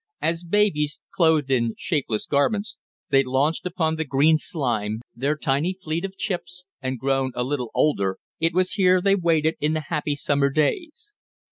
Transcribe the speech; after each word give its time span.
As 0.19 0.43
babies, 0.43 0.99
clothed 1.13 1.51
in 1.51 1.75
shapeless 1.77 2.25
garments, 2.25 2.79
they 3.11 3.23
launched 3.23 3.67
upon 3.67 3.97
the 3.97 4.03
green 4.03 4.35
slime 4.35 5.01
their 5.15 5.37
tiny 5.37 5.77
fleet 5.79 6.03
of 6.03 6.17
chips, 6.17 6.63
and, 6.81 6.97
grown 6.97 7.31
a 7.35 7.43
little 7.43 7.69
older, 7.75 8.17
it 8.39 8.51
was 8.55 8.71
here 8.71 8.99
they 8.99 9.13
waded 9.13 9.57
in 9.59 9.73
the 9.73 9.85
happy 9.91 10.15
summer 10.15 10.49
days. 10.49 11.13